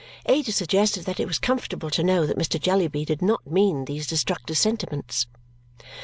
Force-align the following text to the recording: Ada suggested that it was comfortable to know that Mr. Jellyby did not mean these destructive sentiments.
Ada 0.25 0.51
suggested 0.51 1.05
that 1.05 1.19
it 1.19 1.27
was 1.27 1.37
comfortable 1.37 1.91
to 1.91 2.01
know 2.03 2.25
that 2.25 2.35
Mr. 2.35 2.59
Jellyby 2.59 3.05
did 3.05 3.21
not 3.21 3.45
mean 3.45 3.85
these 3.85 4.07
destructive 4.07 4.57
sentiments. 4.57 5.27